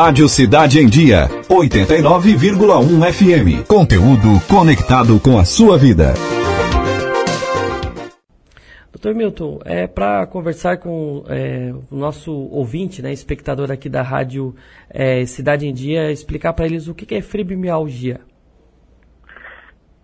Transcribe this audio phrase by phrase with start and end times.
[0.00, 3.66] Rádio Cidade em Dia, 89,1 FM.
[3.66, 6.14] Conteúdo conectado com a sua vida.
[8.92, 14.54] Doutor Milton, é para conversar com é, o nosso ouvinte, né, espectador aqui da Rádio
[14.88, 18.20] é, Cidade em Dia, explicar para eles o que, que é fibromialgia.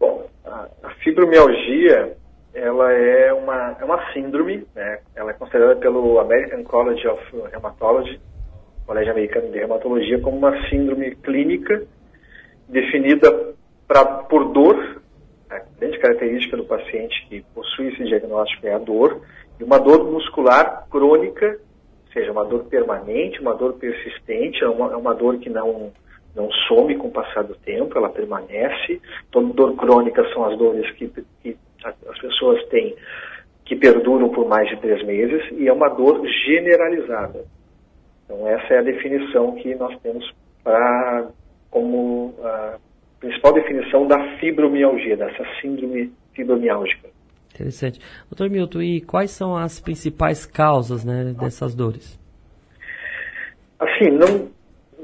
[0.01, 2.17] Bom, a, fibromialgia
[2.53, 4.99] ela é uma, é uma síndrome, né?
[5.15, 7.23] ela é considerada pelo American College of
[7.53, 8.19] Rheumatology,
[8.87, 11.83] Colégio Americano de Reumatologia, como uma síndrome clínica
[12.69, 13.55] definida
[13.87, 15.03] pra, por dor,
[15.51, 19.21] a grande característica do paciente que possui esse diagnóstico é a dor,
[19.59, 21.59] e uma dor muscular crônica,
[22.07, 25.93] ou seja, uma dor permanente, uma dor persistente, é uma, é uma dor que não,
[26.35, 29.01] não some com o passar do tempo, ela permanece.
[29.31, 31.11] Toda dor crônica são as dores que,
[31.43, 32.97] que as pessoas têm
[33.65, 37.45] que perduram por mais de três meses e é uma dor generalizada.
[38.25, 40.25] Então essa é a definição que nós temos
[40.63, 41.29] para
[41.71, 42.79] como a
[43.21, 47.09] principal definição da fibromialgia, dessa síndrome fibromiálgica.
[47.55, 48.01] Interessante.
[48.31, 52.19] Doutor Milton, e quais são as principais causas né, dessas dores?
[53.79, 54.51] Assim, não,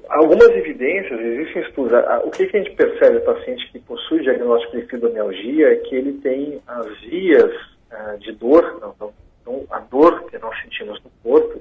[0.08, 1.92] algumas evidências, existem estudos.
[2.24, 5.94] O que, que a gente percebe no paciente que possui diagnóstico de fibromialgia é que
[5.94, 7.52] ele tem as vias
[7.92, 9.12] uh, de dor, não,
[9.46, 11.60] não, a dor que nós sentimos no corpo,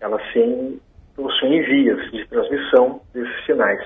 [0.00, 0.78] elas sim
[1.18, 3.84] possuem vias de transmissão desses sinais.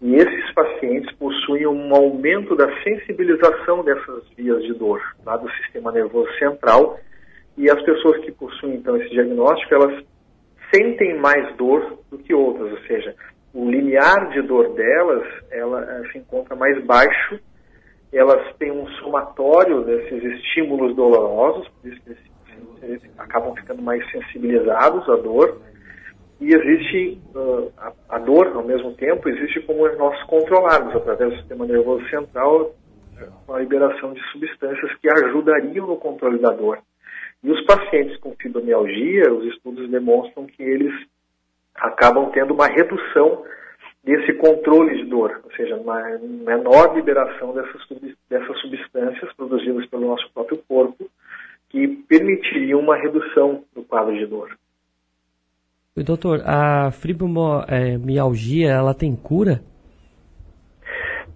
[0.00, 5.92] E esses pacientes possuem um aumento da sensibilização dessas vias de dor lá do sistema
[5.92, 6.98] nervoso central.
[7.56, 10.04] E as pessoas que possuem então esse diagnóstico, elas
[10.74, 13.14] sentem mais dor do que outras, ou seja,
[13.54, 17.38] o limiar de dor delas, ela eh, se encontra mais baixo,
[18.12, 22.22] elas têm um somatório desses estímulos dolorosos, por isso que eles,
[22.82, 25.60] eles acabam ficando mais sensibilizados à dor,
[26.42, 31.36] e existe uh, a, a, dor, ao mesmo tempo, existe como nós controlarmos através do
[31.38, 32.74] sistema nervoso central
[33.48, 36.80] a liberação de substâncias que ajudariam no controle da dor.
[37.44, 40.92] E os pacientes com fibromialgia, os estudos demonstram que eles
[41.76, 43.44] acabam tendo uma redução
[44.02, 47.80] desse controle de dor, ou seja, uma menor liberação dessas,
[48.28, 51.08] dessas substâncias produzidas pelo nosso próprio corpo,
[51.68, 54.50] que permitiriam uma redução do quadro de dor.
[55.94, 59.60] Doutor, a fibromialgia, ela tem cura?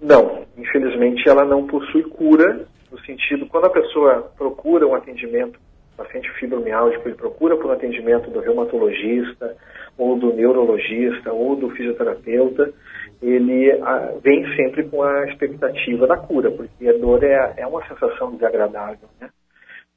[0.01, 5.61] Não, infelizmente ela não possui cura, no sentido, quando a pessoa procura um atendimento,
[5.95, 9.55] paciente fibromialgico, ele procura por um atendimento do reumatologista,
[9.99, 12.73] ou do neurologista, ou do fisioterapeuta,
[13.21, 17.87] ele a, vem sempre com a expectativa da cura, porque a dor é, é uma
[17.87, 19.29] sensação desagradável, né?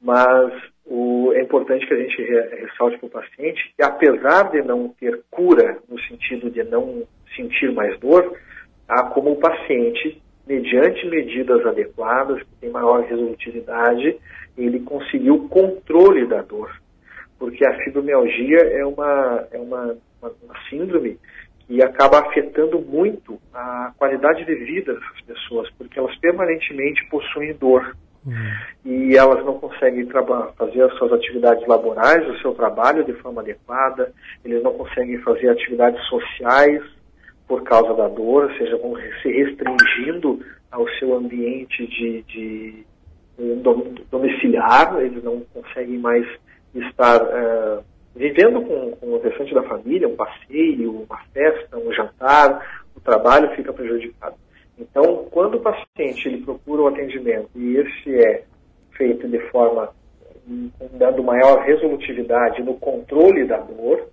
[0.00, 0.52] Mas
[0.86, 5.20] o, é importante que a gente ressalte para o paciente que, apesar de não ter
[5.30, 7.04] cura, no sentido de não
[7.36, 8.36] sentir mais dor,
[8.88, 14.18] há como o paciente, mediante medidas adequadas, que tem maior resolutividade,
[14.56, 16.74] ele conseguiu o controle da dor.
[17.38, 21.18] Porque a fibromialgia é uma, é uma, uma, uma síndrome
[21.66, 27.96] que acaba afetando muito a qualidade de vida dessas pessoas, porque elas permanentemente possuem dor.
[28.26, 28.34] Uhum.
[28.84, 30.06] E elas não conseguem
[30.56, 34.12] fazer as suas atividades laborais, o seu trabalho de forma adequada,
[34.44, 36.82] eles não conseguem fazer atividades sociais
[37.48, 42.84] por causa da dor, ou seja, vão se restringindo ao seu ambiente de, de,
[43.36, 46.26] de domiciliar, eles não conseguem mais
[46.74, 47.82] estar uh,
[48.14, 53.50] vivendo com, com o restante da família, um passeio, uma festa, um jantar, o trabalho
[53.56, 54.36] fica prejudicado.
[54.80, 58.44] Então, quando o paciente ele procura o atendimento e esse é
[58.96, 59.90] feito de forma
[60.92, 64.08] dando maior resolutividade no controle da dor,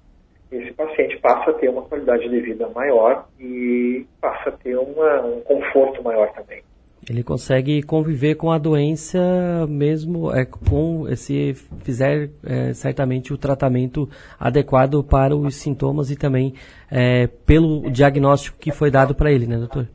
[0.51, 5.21] esse paciente passa a ter uma qualidade de vida maior e passa a ter uma,
[5.25, 6.61] um conforto maior também.
[7.09, 11.53] Ele consegue conviver com a doença mesmo é, com se
[11.83, 16.53] fizer é, certamente o tratamento adequado para os sintomas e também
[16.91, 19.87] é, pelo diagnóstico que foi dado para ele, né, doutor?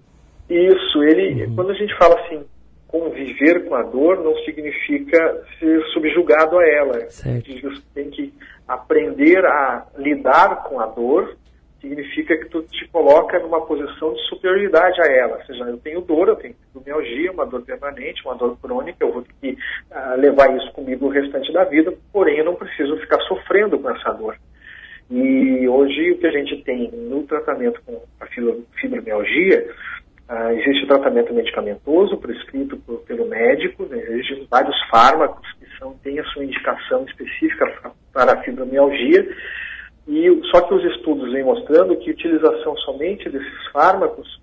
[0.53, 1.55] Isso, ele, uhum.
[1.55, 2.45] quando a gente fala assim,
[2.87, 7.09] conviver com a dor, não significa ser subjugado a ela.
[7.09, 7.51] Certo.
[7.95, 8.35] Tem que
[8.69, 11.37] aprender a lidar com a dor,
[11.81, 15.39] significa que tu te coloca numa posição de superioridade a ela.
[15.39, 19.13] Ou seja, eu tenho dor, eu tenho fibromialgia, uma dor permanente, uma dor crônica, eu
[19.13, 19.59] vou ter que
[19.91, 23.91] uh, levar isso comigo o restante da vida, porém eu não preciso ficar sofrendo com
[23.91, 24.37] essa dor.
[25.11, 28.27] E hoje o que a gente tem no tratamento com a
[28.81, 29.67] fibromialgia
[30.33, 33.99] Uh, existe o tratamento medicamentoso prescrito por, pelo médico, né?
[33.99, 39.29] existem vários fármacos que são, têm a sua indicação específica para a fibromialgia,
[40.09, 44.41] E, só que os estudos vêm mostrando que a utilização somente desses fármacos,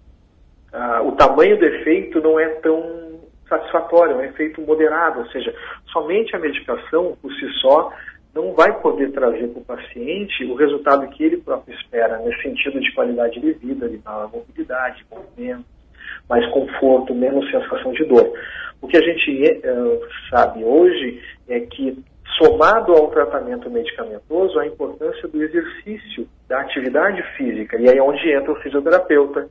[0.71, 5.51] ah, o tamanho do efeito não é tão satisfatório, é um efeito moderado, ou seja,
[5.91, 7.91] somente a medicação por si só
[8.35, 12.79] não vai poder trazer para o paciente o resultado que ele próprio espera, nesse sentido
[12.79, 15.78] de qualidade de vida, de mobilidade, movimento,
[16.29, 18.31] mais conforto, menos sensação de dor.
[18.81, 21.97] O que a gente uh, sabe hoje é que,
[22.37, 28.31] somado ao tratamento medicamentoso, a importância do exercício, da atividade física, e aí é onde
[28.31, 29.49] entra o fisioterapeuta,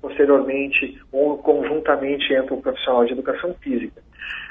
[0.00, 4.02] posteriormente ou conjuntamente entra o profissional de educação física.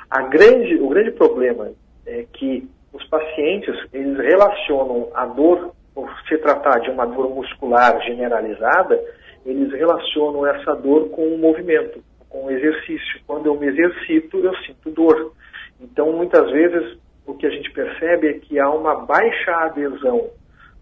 [0.10, 1.72] A grande, o grande problema
[2.06, 8.02] é que os pacientes eles relacionam a dor, por se tratar de uma dor muscular
[8.02, 9.00] generalizada,
[9.46, 13.22] eles relacionam essa dor com o movimento, com o exercício.
[13.28, 15.34] Quando eu me exercito, eu sinto dor.
[15.80, 20.30] Então, muitas vezes, o que a gente percebe é que há uma baixa adesão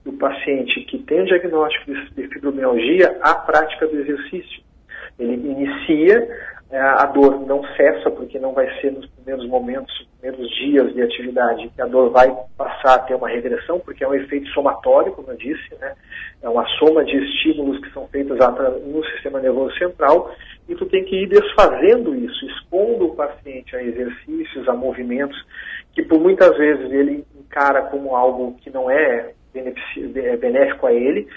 [0.03, 4.61] do paciente que tem o diagnóstico de fibromialgia à prática do exercício.
[5.19, 6.27] Ele inicia,
[6.79, 11.01] a dor não cessa, porque não vai ser nos primeiros momentos, nos primeiros dias de
[11.01, 15.11] atividade, que a dor vai passar a ter uma regressão, porque é um efeito somatório,
[15.11, 15.93] como eu disse, né?
[16.41, 18.37] é uma soma de estímulos que são feitos
[18.85, 20.33] no sistema nervoso central,
[20.67, 25.37] e tu tem que ir desfazendo isso, expondo o paciente a exercícios, a movimentos,
[25.93, 29.31] que por muitas vezes ele encara como algo que não é
[30.39, 31.27] benéfico a ele,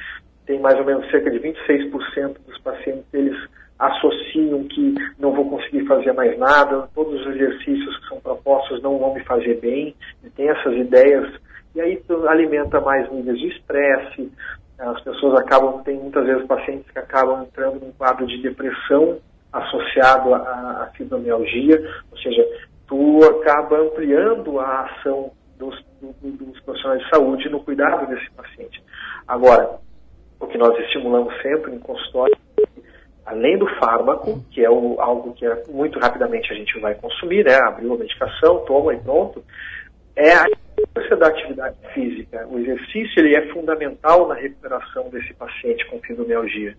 [0.47, 3.37] tem mais ou menos cerca de 26% dos pacientes, eles
[3.79, 8.99] associam que não vou conseguir fazer mais nada, todos os exercícios que são propostos não
[8.99, 9.95] vão me fazer bem,
[10.25, 11.35] e tem essas ideias,
[11.75, 14.31] e aí alimenta mais níveis de estresse,
[14.79, 19.19] as pessoas acabam, tem muitas vezes pacientes que acabam entrando num quadro de depressão
[19.53, 22.47] associado à, à fibromialgia, ou seja,
[22.87, 28.83] tu acaba ampliando a ação dos, dos profissionais de saúde no cuidado desse paciente.
[29.27, 29.79] Agora,
[30.39, 32.37] o que nós estimulamos sempre em consultório
[33.27, 37.45] além do fármaco, que é o, algo que é, muito rapidamente a gente vai consumir,
[37.45, 37.57] né?
[37.57, 39.45] Abriu a medicação, toma e pronto,
[40.15, 42.47] é a importância da atividade física.
[42.49, 46.77] O exercício ele é fundamental na recuperação desse paciente com fibromialgia.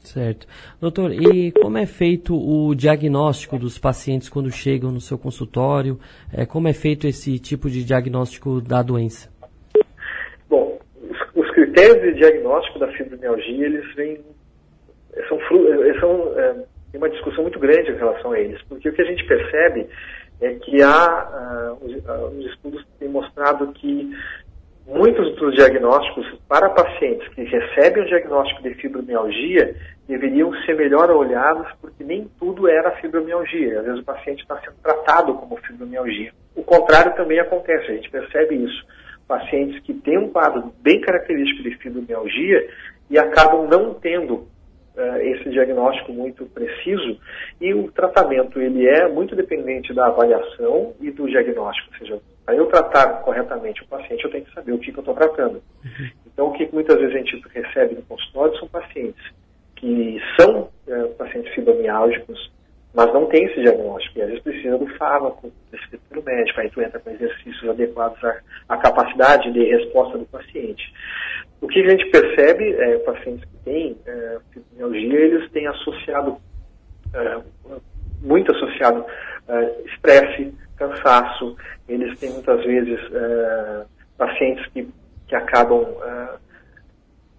[0.00, 0.46] Certo.
[0.78, 5.98] Doutor, e como é feito o diagnóstico dos pacientes quando chegam no seu consultório?
[6.30, 9.32] É, como é feito esse tipo de diagnóstico da doença?
[10.50, 14.18] Bom, os, os critérios de diagnóstico da fibromialgia, eles vêm
[15.28, 15.38] são,
[16.00, 16.54] são é,
[16.96, 19.88] uma discussão muito grande em relação a eles, porque o que a gente percebe
[20.40, 24.10] é que há uh, os, uh, os, estudos têm mostrado que
[24.86, 29.74] muitos dos diagnósticos para pacientes que recebem o diagnóstico de fibromialgia
[30.06, 33.80] deveriam ser melhor olhados porque nem tudo era fibromialgia.
[33.80, 36.32] Às vezes o paciente está sendo tratado como fibromialgia.
[36.54, 38.84] O contrário também acontece, a gente percebe isso.
[39.26, 42.68] Pacientes que têm um quadro bem característico de fibromialgia
[43.08, 44.46] e acabam não tendo
[44.96, 47.18] uh, esse diagnóstico muito preciso
[47.60, 52.56] e o tratamento ele é muito dependente da avaliação e do diagnóstico, ou seja, para
[52.56, 55.62] eu tratar corretamente o paciente eu tenho que saber o que, que eu estou tratando.
[55.84, 56.10] Uhum.
[56.26, 59.24] Então o que muitas vezes a gente recebe no consultório são pacientes
[59.76, 62.50] que são uh, pacientes fibromiálgicos,
[62.94, 66.70] mas não tem esse diagnóstico, e às vezes precisa do fármaco prescrito pelo médico, aí
[66.70, 68.38] tu entra com exercícios adequados à,
[68.68, 70.94] à capacidade de resposta do paciente.
[71.60, 76.36] O que a gente percebe, é, pacientes que têm é, fibromialgia, eles têm associado,
[77.12, 77.40] é,
[78.22, 79.04] muito associado,
[79.48, 81.56] é, estresse, cansaço,
[81.88, 83.84] eles têm muitas vezes é,
[84.16, 84.88] pacientes que,
[85.26, 86.28] que acabam é,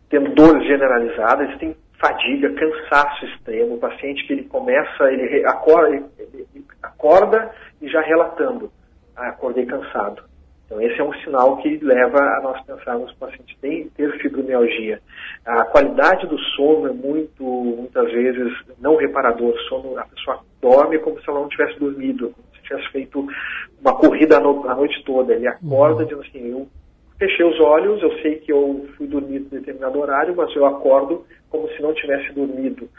[0.10, 6.04] tendo dores generalizadas, eles têm fadiga, cansaço extremo, o paciente que ele começa, ele acorda,
[6.20, 6.48] ele
[6.82, 8.72] acorda e já relatando,
[9.16, 10.24] ah, acordei cansado.
[10.66, 14.12] Então, esse é um sinal que leva a nós pensarmos que o paciente tem ter
[14.20, 15.00] fibromialgia.
[15.46, 19.56] A qualidade do sono é muito, muitas vezes, não reparador.
[19.70, 23.28] Sono, a pessoa dorme como se ela não tivesse dormido, como se tivesse feito
[23.80, 25.36] uma corrida a, no, a noite toda.
[25.36, 26.08] Ele acorda uhum.
[26.08, 26.68] dizendo assim, eu
[27.18, 31.26] fechei os olhos, eu sei que eu fui dormir em determinado horário, mas eu acordo
[31.50, 32.90] como se não tivesse dormido.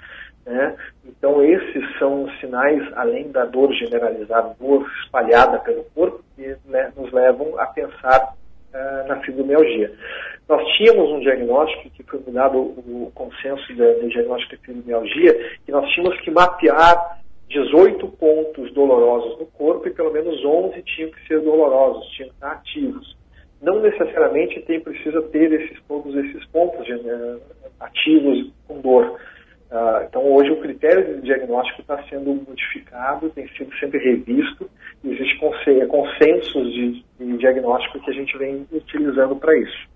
[0.44, 0.76] Né?
[1.04, 7.12] Então, esses são sinais, além da dor generalizada, dor espalhada pelo corpo, que né, nos
[7.12, 8.34] levam a pensar
[8.72, 9.92] uh, na fibromialgia.
[10.48, 15.90] Nós tínhamos um diagnóstico, que foi mudado o consenso do diagnóstico de fibromialgia, que nós
[15.90, 17.18] tínhamos que mapear
[17.48, 22.34] 18 pontos dolorosos no corpo e pelo menos 11 tinham que ser dolorosos, tinham que
[22.36, 23.16] estar ativos.
[23.66, 27.40] Não necessariamente tem, precisa ter esses, todos esses pontos uh,
[27.80, 29.18] ativos com dor
[29.70, 34.70] Uh, então, hoje o critério de diagnóstico está sendo modificado, tem sido sempre revisto,
[35.02, 35.38] e existe
[35.88, 39.88] consensos de, de diagnóstico que a gente vem utilizando para isso.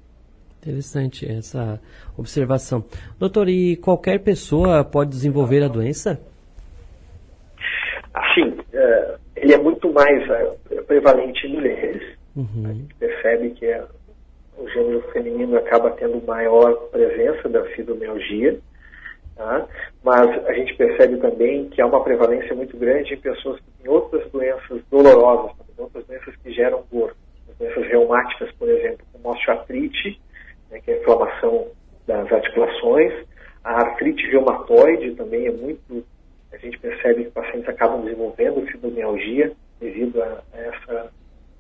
[0.61, 1.81] Interessante essa
[2.19, 2.85] observação.
[3.19, 6.21] Doutor, e qualquer pessoa pode desenvolver a doença?
[8.13, 12.03] Assim, é, ele é muito mais é, prevalente em mulheres.
[12.37, 12.67] Uhum.
[12.67, 13.85] A gente percebe que é,
[14.59, 18.59] o gênero feminino acaba tendo maior presença da fibromialgia.
[19.37, 19.67] Tá?
[20.03, 23.91] Mas a gente percebe também que há uma prevalência muito grande em pessoas que têm
[23.91, 27.15] outras doenças dolorosas, outras doenças que geram dor.
[27.59, 30.21] Doenças reumáticas, por exemplo, como osteoartrite,
[30.71, 31.69] né, que é a inflamação
[32.07, 33.27] das articulações.
[33.63, 36.05] A artrite reumatoide também é muito.
[36.53, 41.13] A gente percebe que pacientes acabam desenvolvendo fibromialgia devido a, essa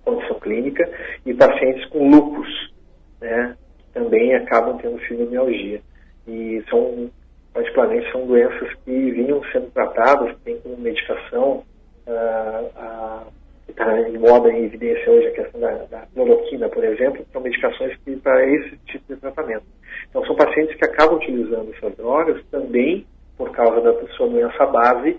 [0.04, 0.90] condição clínica.
[1.24, 2.72] E pacientes com lupus,
[3.20, 3.56] né,
[3.92, 5.80] também acabam tendo fibromialgia.
[6.26, 7.10] E são,
[7.52, 11.64] particularmente, são doenças que vinham sendo tratadas, tem como medicação
[12.06, 13.26] uh, a
[13.70, 17.40] que está em moda em evidência hoje a questão da, da cloroquina, por exemplo, são
[17.40, 19.64] medicações que para esse tipo de tratamento.
[20.08, 23.06] Então são pacientes que acabam utilizando essas drogas também
[23.36, 25.16] por causa da sua doença base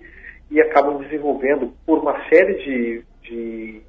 [0.50, 3.82] e acabam desenvolvendo por uma série de, de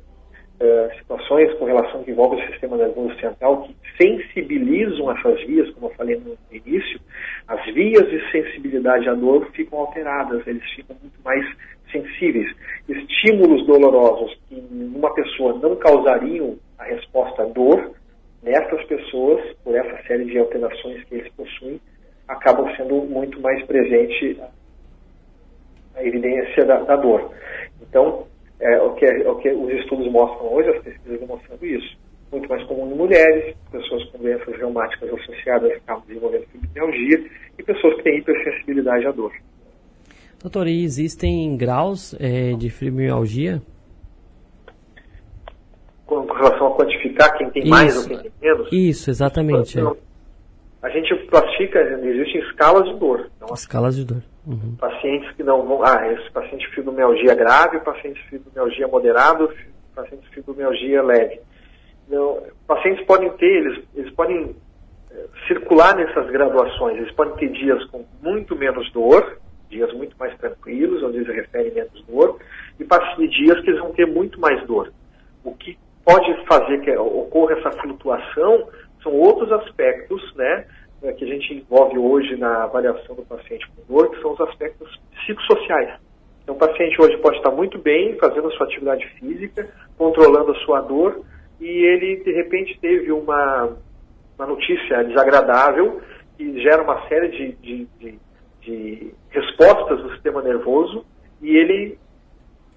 [0.63, 5.89] uh, situações com relação que envolve o sistema nervoso central que sensibilizam essas vias, como
[5.89, 7.01] eu falei no início,
[7.49, 11.45] as vias de sensibilidade à dor ficam alteradas, eles ficam muito mais
[11.91, 12.51] sensíveis.
[12.89, 17.93] Estímulos dolorosos que numa pessoa não causariam a resposta à dor,
[18.43, 21.81] nessas pessoas, por essa série de alterações que eles possuem,
[22.29, 24.41] acabam sendo muito mais presente
[25.95, 27.31] a evidência da, da dor.
[27.83, 28.27] Então,
[28.63, 31.97] é, o, que, é, o que os estudos mostram hoje, as pesquisas mostrando isso.
[32.31, 37.97] Muito mais comum em mulheres, pessoas com doenças reumáticas associadas acabam desenvolvendo fibromialgia e pessoas
[37.97, 39.33] que têm hipersensibilidade à dor.
[40.41, 43.61] Doutor, e existem graus é, de fibromialgia?
[46.07, 47.71] Com relação a quantificar quem tem Isso.
[47.71, 48.69] mais ou quem tem menos?
[48.73, 49.79] Isso, exatamente.
[49.79, 49.97] Então,
[50.83, 53.31] a gente classifica, existem escalas de dor.
[53.37, 54.23] Então, escalas de dor.
[54.47, 54.77] Uhum.
[54.77, 55.83] Pacientes que não vão.
[55.85, 59.53] Ah, esse paciente fibromialgia grave, paciente fibromialgia moderado,
[59.95, 61.41] paciente fibromialgia leve.
[62.07, 64.57] Então, pacientes podem ter, eles, eles podem
[65.11, 69.39] é, circular nessas graduações, eles podem ter dias com muito menos dor,
[69.71, 72.39] dias muito mais tranquilos, onde eles referem menos dor,
[72.79, 74.93] e dias que eles vão ter muito mais dor.
[75.45, 78.69] O que pode fazer que ocorra essa flutuação
[79.03, 80.67] são outros aspectos, né,
[81.03, 84.41] eh, que a gente envolve hoje na avaliação do paciente com dor, que são os
[84.41, 86.01] aspectos psicossociais.
[86.43, 90.59] Então, o paciente hoje pode estar muito bem fazendo a sua atividade física, controlando a
[90.65, 91.23] sua dor,
[91.61, 93.77] e ele, de repente, teve uma,
[94.37, 96.01] uma notícia desagradável
[96.37, 98.19] que gera uma série de, de, de
[98.63, 101.05] de respostas do sistema nervoso
[101.41, 101.99] e ele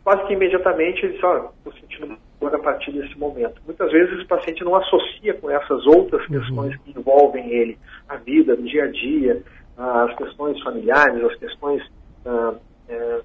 [0.04, 3.62] quase que imediatamente ele diz, ó, estou sentindo dor a partir desse momento.
[3.66, 6.40] Muitas vezes o paciente não associa com essas outras uhum.
[6.40, 9.44] questões que envolvem ele, a vida, o dia a dia,
[9.78, 11.84] as questões familiares, as questões
[12.26, 12.54] ah,
[12.88, 13.22] é,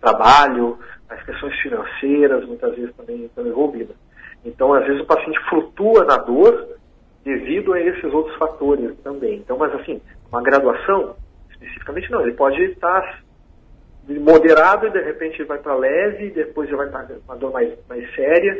[0.00, 3.96] trabalho, as questões financeiras, muitas vezes também estão envolvidas.
[4.44, 6.76] Então, às vezes o paciente flutua na dor
[7.24, 9.36] devido a esses outros fatores também.
[9.36, 10.00] Então, mas assim,
[10.30, 11.14] uma graduação
[11.50, 13.22] especificamente não, ele pode estar
[14.08, 18.14] moderado e de repente vai para leve, depois ele vai para uma dor mais, mais
[18.14, 18.58] séria.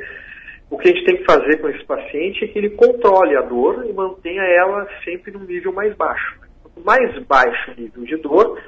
[0.70, 3.42] O que a gente tem que fazer com esse paciente é que ele controle a
[3.42, 6.40] dor e mantenha ela sempre num nível mais baixo.
[6.62, 8.58] Quanto mais baixo o nível de dor,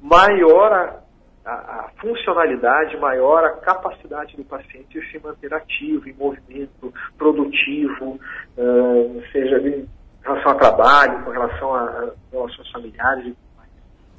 [0.00, 1.02] maior a,
[1.44, 8.18] a, a funcionalidade, maior a capacidade do paciente de se manter ativo, em movimento, produtivo,
[8.58, 9.88] uh, seja em
[10.24, 13.34] relação ao trabalho, com relação a, a relações familiares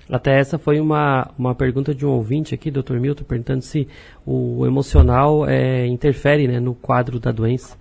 [0.10, 2.96] até essa foi uma, uma pergunta de um ouvinte aqui, Dr.
[3.00, 3.88] Milton, perguntando se
[4.26, 7.78] o emocional é, interfere né, no quadro da doença.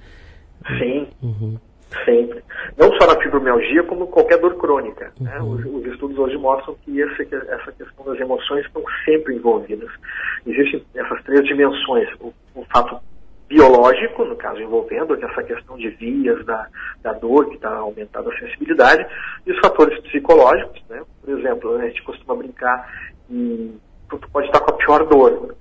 [0.78, 1.56] Sim, uhum.
[2.04, 2.42] sempre.
[2.78, 5.12] Não só na fibromialgia, como qualquer dor crônica.
[5.20, 5.38] Né?
[5.40, 5.56] Uhum.
[5.56, 5.64] Né?
[5.64, 9.90] Os, os, estudos hoje mostram que essa, essa questão das emoções estão sempre envolvidas.
[10.46, 12.08] Existem essas três dimensões.
[12.20, 13.00] O, o fato
[13.52, 16.66] biológico, no caso envolvendo essa questão de vias da,
[17.02, 19.06] da dor, que está aumentando a sensibilidade,
[19.46, 21.02] e os fatores psicológicos, né?
[21.20, 22.90] Por exemplo, a gente costuma brincar
[23.30, 23.74] e
[24.08, 25.54] tu pode estar com a pior dor.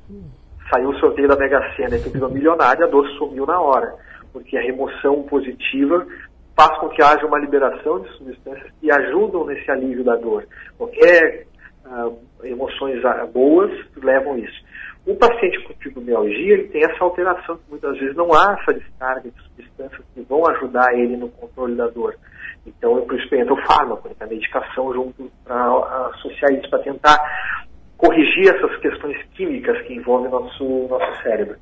[0.69, 3.93] Saiu o sorteio da Mega Sena e tu virou milionário, a dor sumiu na hora.
[4.31, 6.07] Porque a remoção positiva
[6.55, 10.48] faz com que haja uma liberação de substâncias que ajudam nesse alívio da dor.
[10.77, 11.45] Qualquer
[11.86, 13.01] uh, emoções
[13.33, 13.69] boas
[14.01, 14.63] levam isso.
[15.05, 19.29] O paciente com fibromialgia ele tem essa alteração que muitas vezes não há essa descarga
[19.31, 22.15] de substâncias que vão ajudar ele no controle da dor.
[22.65, 27.17] Então, eu entra o fármaco, entra a medicação junto para associar isso, para tentar
[27.98, 31.58] corrigir essas questões químicas que envolvem nosso nosso cérebro.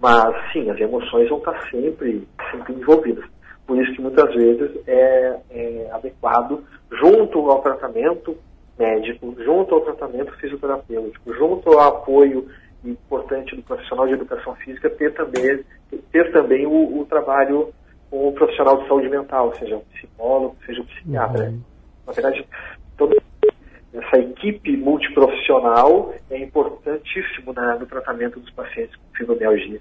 [0.00, 3.24] Mas sim, as emoções vão estar sempre sempre envolvidas.
[3.66, 8.36] Por isso que muitas vezes é, é adequado, junto ao tratamento
[8.78, 12.48] médico, junto ao tratamento fisioterapêutico, junto ao apoio
[12.84, 15.64] importante do profissional de educação física, ter também,
[16.12, 17.72] ter também o, o trabalho
[18.10, 21.44] com o profissional de saúde mental, seja o psicólogo, seja o psiquiatra.
[21.44, 21.60] Uhum.
[22.06, 22.46] Na verdade,
[22.96, 23.16] toda
[23.92, 29.80] essa equipe multiprofissional é importantíssimo na, no tratamento dos pacientes com fibromialgia.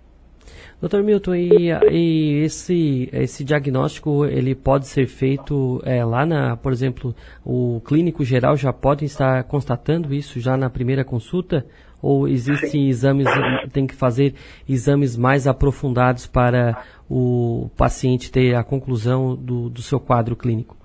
[0.80, 6.72] Doutor Milton, e, e, esse, esse diagnóstico ele pode ser feito é, lá na, por
[6.72, 11.66] exemplo, o clínico geral já pode estar constatando isso já na primeira consulta?
[12.00, 13.27] Ou existem exames,
[13.74, 14.36] tem que fazer
[14.70, 16.77] exames mais aprofundados para
[17.10, 20.77] o paciente ter a conclusão do, do seu quadro clínico?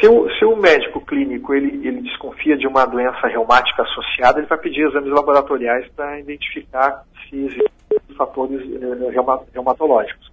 [0.00, 4.46] Se o, se o médico clínico ele, ele desconfia de uma doença reumática associada, ele
[4.46, 7.73] vai pedir exames laboratoriais para identificar se existem
[8.16, 9.20] fatores eh,
[9.52, 10.32] reumatológicos.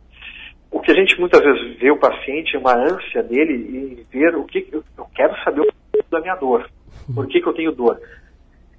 [0.72, 4.46] O que a gente muitas vezes vê o paciente, uma ânsia dele em ver o
[4.46, 5.68] que eu, quero saber
[6.10, 6.66] da minha dor,
[7.14, 8.00] por que, que eu tenho dor.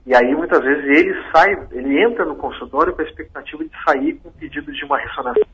[0.07, 4.15] E aí muitas vezes ele sai, ele entra no consultório com a expectativa de sair
[4.15, 5.47] com pedido de uma ressonância,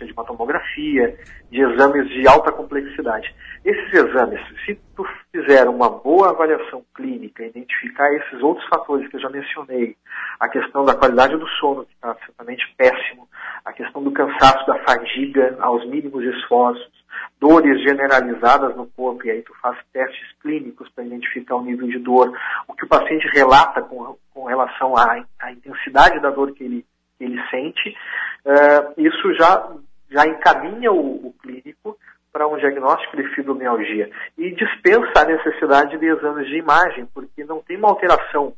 [0.00, 1.16] de uma tomografia,
[1.50, 3.34] de exames de alta complexidade.
[3.64, 9.20] Esses exames, se tu fizer uma boa avaliação clínica, identificar esses outros fatores que eu
[9.20, 9.96] já mencionei,
[10.38, 12.14] a questão da qualidade do sono, que está
[12.44, 13.28] absolutamente péssimo,
[13.64, 16.92] a questão do cansaço, da fadiga aos mínimos esforços,
[17.40, 21.98] dores generalizadas no corpo, e aí tu faz testes clínicos para identificar o nível de
[21.98, 22.32] dor,
[22.68, 26.84] o que o paciente relata com, com relação à, à intensidade da dor que ele,
[27.18, 27.96] que ele sente,
[28.44, 29.72] uh, isso já,
[30.10, 31.96] já encaminha o, o clínico
[32.32, 34.10] para um diagnóstico de fibromialgia.
[34.36, 38.52] E dispensa a necessidade de exames de imagem, porque não tem uma alteração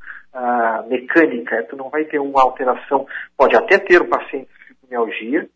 [0.89, 5.49] mecânica, tu não vai ter uma alteração, pode até ter o paciente fibromialgia,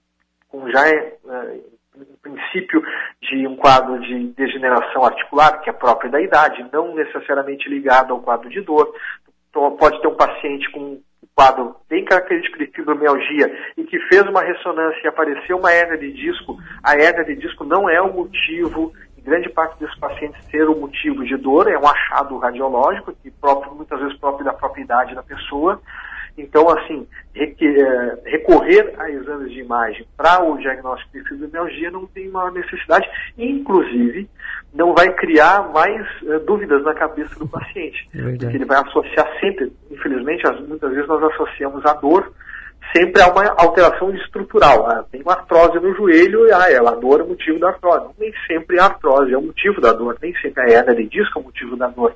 [0.49, 1.64] com já é, uh,
[1.96, 2.82] um princípio
[3.22, 8.20] de um quadro de degeneração articular, que é próprio da idade, não necessariamente ligado ao
[8.20, 8.92] quadro de dor.
[9.52, 11.02] Pode ter um paciente com um
[11.34, 16.12] quadro bem característico de fibromialgia e que fez uma ressonância e apareceu uma hernia de
[16.12, 20.78] disco, a hernia de disco não é o motivo, grande parte desses pacientes, ser o
[20.78, 24.16] motivo de dor, é um achado radiológico, que próprio, muitas vezes
[24.86, 25.80] próprio da pessoa.
[26.38, 32.28] Então, assim, é, recorrer a exames de imagem para o diagnóstico de fibromialgia não tem
[32.28, 34.28] uma necessidade, inclusive
[34.73, 38.08] não vai criar mais uh, dúvidas na cabeça do paciente.
[38.14, 42.32] É porque ele vai associar sempre, infelizmente, muitas vezes nós associamos a dor
[42.94, 44.86] sempre a uma alteração estrutural.
[44.86, 47.68] Ah, tem uma artrose no joelho e ah, ela, a dor é o motivo da
[47.68, 48.06] artrose.
[48.18, 51.38] Nem sempre a artrose é o motivo da dor, nem sempre a hernia de disco
[51.38, 52.14] é o motivo da dor.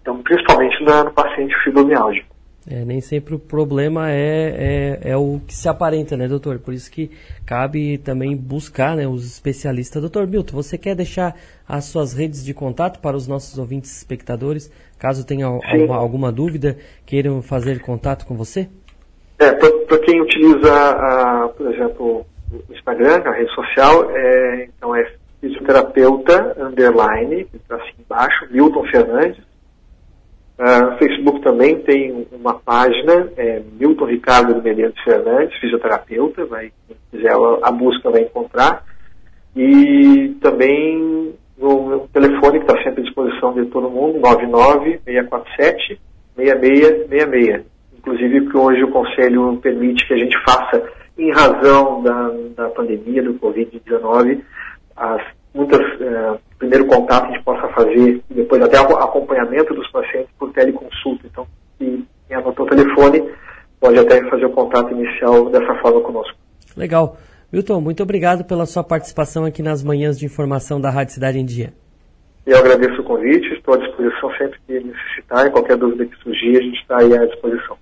[0.00, 2.34] Então, principalmente no, no paciente fibromialgico.
[2.66, 6.58] É, nem sempre o problema é, é, é, o que se aparenta, né, doutor?
[6.58, 7.10] Por isso que
[7.44, 10.00] cabe também buscar né, os especialistas.
[10.00, 11.36] Doutor Milton, você quer deixar
[11.68, 16.78] as suas redes de contato para os nossos ouvintes espectadores, caso tenha alguma, alguma, dúvida,
[17.04, 18.70] queiram fazer contato com você?
[19.38, 25.10] É, para quem utiliza, a, por exemplo, o Instagram, a rede social, é, então é
[25.40, 29.42] fisioterapeuta, underline, está assim embaixo, Milton Fernandes,
[30.56, 37.32] Uh, Facebook também tem uma página, é, Milton Ricardo Menezes Fernandes, fisioterapeuta, vai, quem quiser
[37.32, 38.84] a, a busca vai encontrar.
[39.56, 44.20] E também no telefone, que está sempre à disposição de todo mundo,
[46.36, 47.64] 99647-6666.
[48.14, 50.82] Inclusive que hoje o Conselho permite que a gente faça,
[51.18, 54.40] em razão da, da pandemia do Covid-19,
[54.96, 55.20] as
[55.52, 61.26] muitas é, primeiro contato a gente possa fazer depois até acompanhamento dos pacientes por teleconsulta.
[61.26, 61.46] Então,
[61.76, 63.24] se quem anotou o telefone
[63.80, 66.36] pode até fazer o contato inicial dessa forma conosco.
[66.76, 67.16] Legal.
[67.52, 71.44] Milton, muito obrigado pela sua participação aqui nas manhãs de informação da Rádio Cidade em
[71.44, 71.72] Dia.
[72.46, 76.62] Eu agradeço o convite, estou à disposição sempre que necessitarem, qualquer dúvida que surgir, a
[76.62, 77.76] gente está aí à disposição.